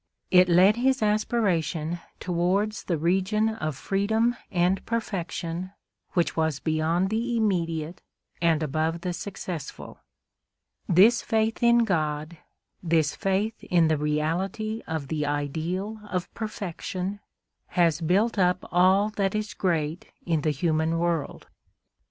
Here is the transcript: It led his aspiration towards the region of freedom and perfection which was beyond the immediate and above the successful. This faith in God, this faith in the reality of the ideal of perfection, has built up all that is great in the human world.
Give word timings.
It 0.31 0.49
led 0.49 0.77
his 0.77 1.03
aspiration 1.03 1.99
towards 2.19 2.85
the 2.85 2.97
region 2.97 3.49
of 3.49 3.75
freedom 3.75 4.35
and 4.49 4.83
perfection 4.83 5.73
which 6.13 6.35
was 6.35 6.59
beyond 6.59 7.11
the 7.11 7.37
immediate 7.37 8.01
and 8.41 8.63
above 8.63 9.01
the 9.01 9.13
successful. 9.13 9.99
This 10.89 11.21
faith 11.21 11.61
in 11.61 11.83
God, 11.85 12.37
this 12.81 13.15
faith 13.15 13.63
in 13.65 13.89
the 13.89 13.97
reality 13.97 14.81
of 14.87 15.07
the 15.07 15.27
ideal 15.27 15.99
of 16.09 16.33
perfection, 16.33 17.19
has 17.67 18.01
built 18.01 18.39
up 18.39 18.65
all 18.71 19.09
that 19.09 19.35
is 19.35 19.53
great 19.53 20.07
in 20.25 20.41
the 20.41 20.49
human 20.49 20.97
world. 20.97 21.45